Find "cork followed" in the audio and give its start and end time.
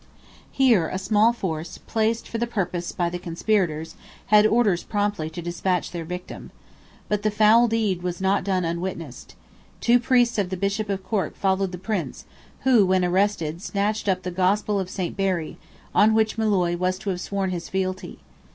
11.03-11.71